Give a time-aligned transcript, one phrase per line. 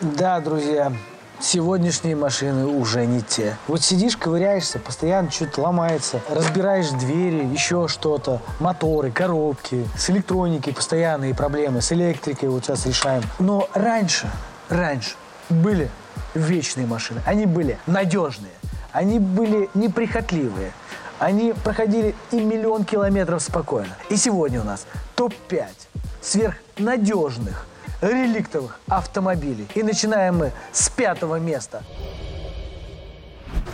[0.00, 0.92] Да, друзья,
[1.40, 3.56] сегодняшние машины уже не те.
[3.66, 11.34] Вот сидишь, ковыряешься, постоянно что-то ломается, разбираешь двери, еще что-то, моторы, коробки, с электроникой постоянные
[11.34, 13.24] проблемы, с электрикой вот сейчас решаем.
[13.40, 14.30] Но раньше,
[14.68, 15.16] раньше
[15.48, 15.90] были
[16.32, 18.52] вечные машины, они были надежные,
[18.92, 20.70] они были неприхотливые,
[21.18, 23.96] они проходили и миллион километров спокойно.
[24.10, 24.86] И сегодня у нас
[25.16, 25.66] топ-5
[26.20, 27.66] сверхнадежных
[28.00, 29.66] реликтовых автомобилей.
[29.74, 31.82] И начинаем мы с пятого места.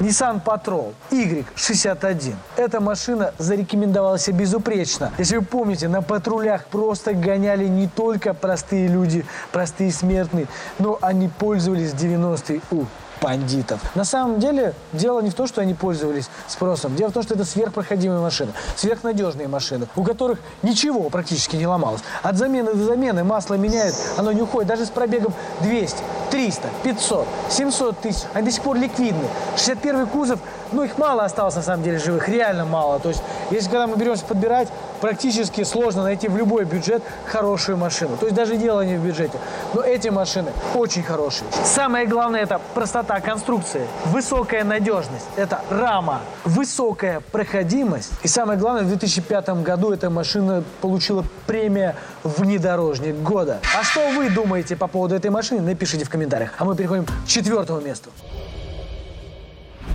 [0.00, 2.34] Nissan Patrol Y61.
[2.56, 5.12] Эта машина зарекомендовала себя безупречно.
[5.18, 10.46] Если вы помните, на патрулях просто гоняли не только простые люди, простые смертные,
[10.78, 12.86] но они пользовались 90-е у
[13.20, 13.80] бандитов.
[13.94, 16.96] На самом деле, дело не в том, что они пользовались спросом.
[16.96, 22.02] Дело в том, что это сверхпроходимые машины, сверхнадежные машины, у которых ничего практически не ломалось.
[22.22, 24.68] От замены до замены масло меняет, оно не уходит.
[24.68, 25.96] Даже с пробегом 200,
[26.30, 28.22] 300, 500, 700 тысяч.
[28.34, 29.28] Они до сих пор ликвидны.
[29.56, 30.40] 61 кузов,
[30.72, 32.98] ну их мало осталось на самом деле живых, реально мало.
[32.98, 34.68] То есть, если когда мы беремся подбирать,
[35.04, 38.16] практически сложно найти в любой бюджет хорошую машину.
[38.16, 39.38] То есть даже дело не в бюджете.
[39.74, 41.46] Но эти машины очень хорошие.
[41.62, 48.12] Самое главное это простота конструкции, высокая надежность, это рама, высокая проходимость.
[48.22, 53.60] И самое главное, в 2005 году эта машина получила премия «Внедорожник года».
[53.78, 56.54] А что вы думаете по поводу этой машины, напишите в комментариях.
[56.56, 58.08] А мы переходим к четвертому месту.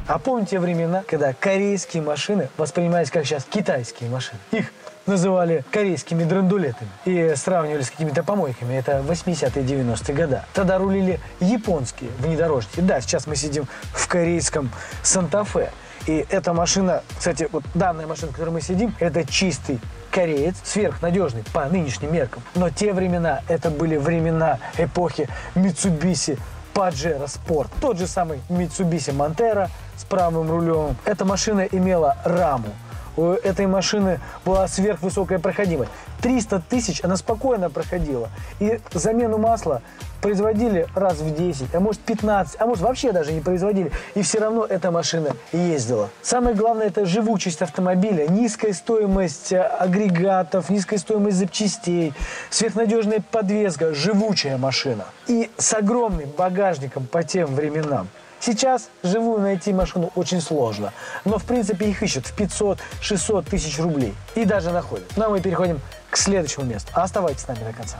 [0.09, 4.39] А помните времена, когда корейские машины воспринимались как сейчас китайские машины?
[4.51, 4.73] Их
[5.05, 8.73] называли корейскими драндулетами и сравнивали с какими-то помойками.
[8.73, 10.41] Это 80-е 90-е годы.
[10.55, 12.79] Тогда рулили японские внедорожники.
[12.79, 14.71] Да, сейчас мы сидим в корейском
[15.03, 15.69] Санта-Фе.
[16.07, 21.43] И эта машина, кстати, вот данная машина, в которой мы сидим, это чистый кореец, сверхнадежный
[21.53, 22.41] по нынешним меркам.
[22.55, 26.39] Но те времена, это были времена эпохи Mitsubishi
[26.73, 27.69] Pajero Sport.
[27.81, 30.95] Тот же самый Mitsubishi Montero с правым рулем.
[31.05, 32.73] Эта машина имела раму
[33.17, 35.91] у этой машины была сверхвысокая проходимость.
[36.21, 38.29] 300 тысяч она спокойно проходила.
[38.59, 39.81] И замену масла
[40.21, 43.91] производили раз в 10, а может 15, а может вообще даже не производили.
[44.15, 46.09] И все равно эта машина ездила.
[46.21, 52.13] Самое главное это живучесть автомобиля, низкая стоимость э, агрегатов, низкая стоимость запчастей,
[52.49, 55.05] сверхнадежная подвеска, живучая машина.
[55.27, 58.09] И с огромным багажником по тем временам.
[58.39, 60.93] Сейчас живую найти машину очень сложно,
[61.25, 65.05] но в принципе их ищут в 500-600 тысяч рублей и даже находят.
[65.17, 66.91] Ну а мы переходим к следующему месту.
[66.93, 67.97] Оставайтесь с нами до конца.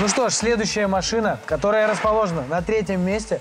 [0.00, 3.40] Ну что ж, следующая машина, которая расположена на третьем месте,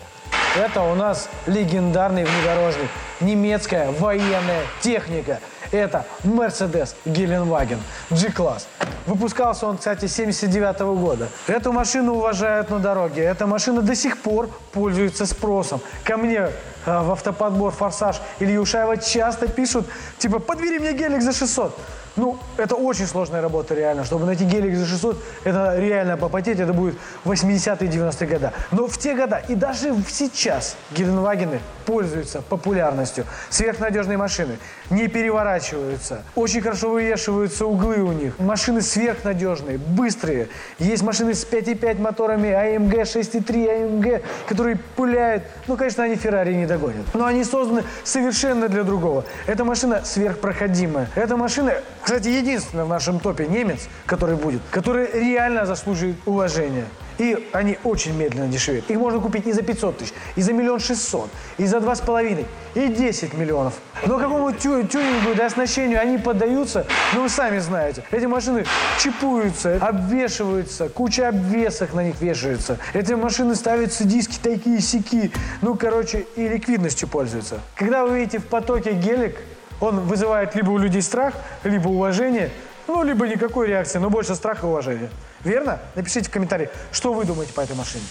[0.55, 2.89] это у нас легендарный внедорожник.
[3.19, 5.39] Немецкая военная техника.
[5.71, 7.79] Это Mercedes Геленваген
[8.11, 8.67] G-класс.
[9.05, 11.27] Выпускался он, кстати, 79 -го года.
[11.47, 13.23] Эту машину уважают на дороге.
[13.23, 15.81] Эта машина до сих пор пользуется спросом.
[16.03, 16.49] Ко мне э,
[16.85, 19.87] в автоподбор «Форсаж» Ильи Ушаева часто пишут,
[20.19, 21.75] типа, подбери мне гелик за 600.
[22.15, 24.03] Ну, это очень сложная работа, реально.
[24.03, 28.51] Чтобы найти гелик за 600, это реально попотеть, это будет 80-е, 90-е годы.
[28.71, 33.25] Но в те года и даже сейчас Геленвагены пользуются популярностью.
[33.49, 34.57] Сверхнадежные машины
[34.89, 38.37] не переворачиваются, очень хорошо вывешиваются углы у них.
[38.39, 40.49] Машины сверхнадежные, быстрые.
[40.79, 45.43] Есть машины с 5,5 моторами AMG 6,3 AMG, которые пуляют.
[45.67, 47.05] Ну, конечно, они Феррари не догонят.
[47.13, 49.25] Но они созданы совершенно для другого.
[49.47, 51.09] Эта машина сверхпроходимая.
[51.15, 51.73] Эта машина
[52.03, 56.85] кстати, единственный в нашем топе немец, который будет, который реально заслуживает уважения.
[57.17, 58.89] И они очень медленно дешевеют.
[58.89, 62.01] Их можно купить и за 500 тысяч, и за миллион шестьсот, и за два с
[62.01, 63.75] половиной, и 10 миллионов.
[64.05, 68.03] Но какому тю тюнингу, да, оснащению они поддаются, ну вы сами знаете.
[68.11, 68.65] Эти машины
[68.99, 72.79] чипуются, обвешиваются, куча обвесок на них вешается.
[72.93, 75.31] Эти машины ставятся диски такие сики.
[75.61, 77.59] Ну, короче, и ликвидностью пользуются.
[77.75, 79.37] Когда вы видите в потоке гелик,
[79.79, 82.49] он вызывает либо у людей страх, либо уважение,
[82.87, 85.09] ну, либо никакой реакции, но больше страха и уважения.
[85.43, 85.79] Верно?
[85.95, 88.03] Напишите в комментарии, что вы думаете по этой машине.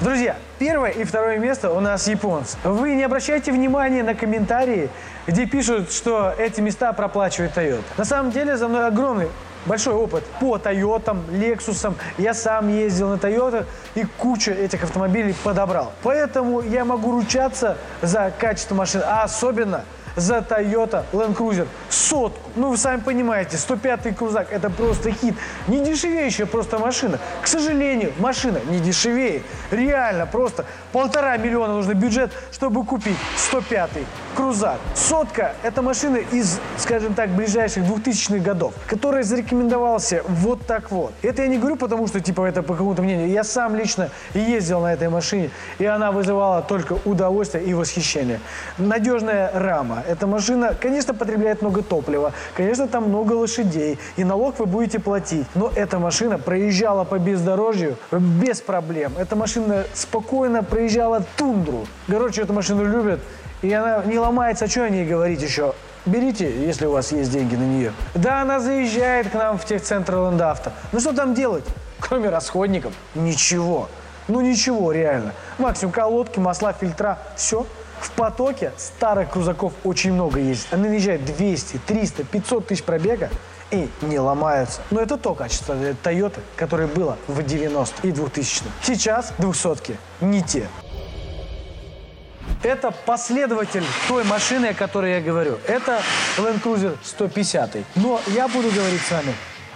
[0.00, 2.56] Друзья, первое и второе место у нас японцы.
[2.64, 4.88] Вы не обращайте внимания на комментарии,
[5.26, 7.84] где пишут, что эти места проплачивает Toyota.
[7.96, 9.28] На самом деле за мной огромный
[9.66, 11.96] большой опыт по Тойотам, Лексусам.
[12.18, 15.92] Я сам ездил на Тойота и кучу этих автомобилей подобрал.
[16.02, 19.84] Поэтому я могу ручаться за качество машин, а особенно
[20.16, 22.50] за Toyota Land Cruiser сотку.
[22.56, 25.34] Ну, вы сами понимаете, 105-й крузак– это просто хит.
[25.68, 27.18] Не дешевеющая просто машина.
[27.42, 29.42] К сожалению, машина не дешевеет.
[29.70, 33.16] Реально, просто полтора миллиона нужно бюджет, чтобы купить
[33.50, 34.04] 105-й
[34.36, 34.78] крузак.
[34.94, 41.12] Сотка– это машина из, скажем так, ближайших 2000-х годов, которая зарекомендовался вот так вот.
[41.22, 43.28] Это я не говорю, потому что, типа, это по какому-то мнению.
[43.28, 48.40] Я сам лично ездил на этой машине, и она вызывала только удовольствие и восхищение.
[48.78, 50.01] Надежная рама.
[50.06, 55.46] Эта машина, конечно, потребляет много топлива, конечно, там много лошадей, и налог вы будете платить.
[55.54, 59.12] Но эта машина проезжала по бездорожью без проблем.
[59.18, 61.86] Эта машина спокойно проезжала тундру.
[62.08, 63.20] Короче, эту машину любят,
[63.62, 64.64] и она не ломается.
[64.64, 65.74] А что о ней говорить еще?
[66.04, 67.92] Берите, если у вас есть деньги на нее.
[68.14, 70.72] Да, она заезжает к нам в техцентр Ландавто.
[70.90, 71.64] Ну что там делать?
[72.00, 73.88] Кроме расходников, ничего.
[74.26, 75.32] Ну ничего, реально.
[75.58, 77.18] Максимум колодки, масла, фильтра.
[77.36, 77.66] Все.
[78.02, 80.66] В потоке старых крузаков очень много ездит.
[80.72, 83.30] Они наезжают 200, 300, 500 тысяч пробега
[83.70, 84.80] и не ломаются.
[84.90, 90.66] Но это то качество Toyota, которое было в 90 и 2000 Сейчас двухсотки не те.
[92.64, 95.58] Это последователь той машины, о которой я говорю.
[95.66, 96.00] Это
[96.38, 97.76] Land Cruiser 150.
[97.96, 99.32] Но я буду говорить с вами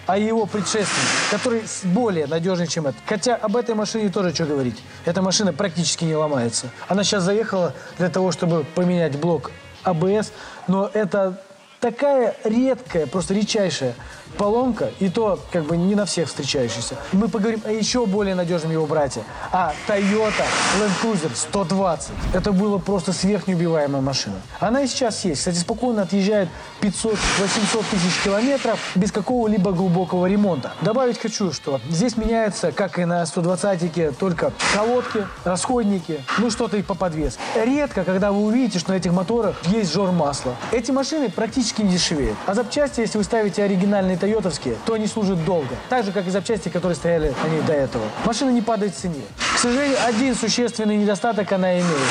[0.07, 0.91] о его предшественнике,
[1.31, 3.01] который более надежный, чем этот.
[3.07, 4.83] Хотя об этой машине тоже что говорить.
[5.05, 6.71] Эта машина практически не ломается.
[6.89, 9.51] Она сейчас заехала для того, чтобы поменять блок
[9.83, 10.33] АБС,
[10.69, 11.41] но это
[11.81, 13.95] такая редкая, просто редчайшая
[14.37, 16.97] поломка, и то как бы не на всех встречающихся.
[17.13, 20.45] Мы поговорим о еще более надежном его брате, о Toyota
[20.79, 22.11] Land Cruiser 120.
[22.35, 24.37] Это было просто сверхнеубиваемая машина.
[24.61, 25.39] Она и сейчас есть.
[25.39, 26.49] Кстати, спокойно отъезжает
[26.81, 30.73] 500-800 тысяч километров без какого-либо глубокого ремонта.
[30.83, 36.83] Добавить хочу, что здесь меняются, как и на 120-ике, только колодки, расходники, ну что-то и
[36.83, 37.41] по подвеске.
[37.55, 40.55] Редко, когда вы увидите, что на этих моторах есть жор масла.
[40.73, 42.37] Эти машины практически не дешевеют.
[42.47, 45.75] А запчасти, если вы ставите оригинальные тойотовские, то они служат долго.
[45.89, 48.05] Так же, как и запчасти, которые стояли они до этого.
[48.25, 49.23] Машина не падает в цене.
[49.55, 52.11] К сожалению, один существенный недостаток она имеет.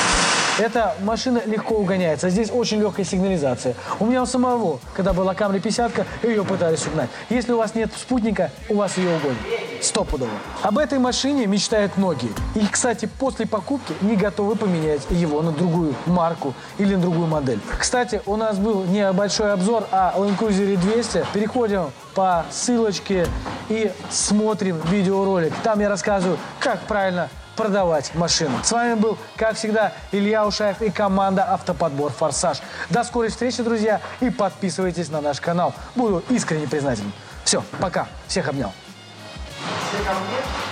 [0.57, 2.29] Эта машина легко угоняется.
[2.29, 3.75] Здесь очень легкая сигнализация.
[3.99, 7.09] У меня у самого, когда была Камри 50 ее пытались угнать.
[7.29, 9.37] Если у вас нет спутника, у вас ее угонят.
[9.81, 10.31] Стопудово.
[10.61, 12.31] Об этой машине мечтают многие.
[12.55, 17.59] И, кстати, после покупки не готовы поменять его на другую марку или на другую модель.
[17.79, 21.25] Кстати, у нас был не большой обзор о Land Cruiser 200.
[21.33, 23.27] Переходим по ссылочке
[23.69, 25.53] и смотрим видеоролик.
[25.63, 28.57] Там я рассказываю, как правильно продавать машину.
[28.63, 32.61] С вами был, как всегда, Илья Ушаев и команда «Автоподбор Форсаж».
[32.89, 35.73] До скорой встречи, друзья, и подписывайтесь на наш канал.
[35.95, 37.11] Буду искренне признателен.
[37.43, 38.07] Все, пока.
[38.27, 38.73] Всех обнял.
[39.95, 40.64] Все ко мне.